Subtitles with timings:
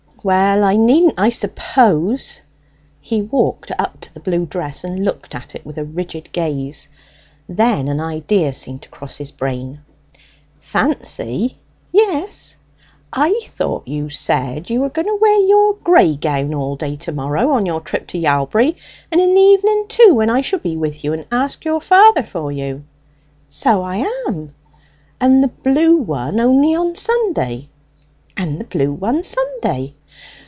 [0.23, 2.41] "Well, I needn't, I suppose."
[2.99, 6.89] He walked up to the blue dress, and looked at it with a rigid gaze.
[7.49, 9.79] Then an idea seemed to cross his brain.
[10.59, 11.57] "Fancy."
[11.91, 12.57] "Yes."
[13.11, 17.11] "I thought you said you were going to wear your gray gown all day to
[17.11, 18.75] morrow on your trip to Yalbury,
[19.11, 22.21] and in the evening too, when I shall be with you, and ask your father
[22.21, 22.83] for you?"
[23.49, 24.53] "So I am."
[25.19, 27.69] "And the blue one only on Sunday?"
[28.37, 29.95] "And the blue one Sunday."